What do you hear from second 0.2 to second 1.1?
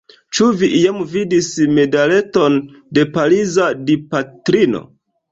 Ĉu vi iam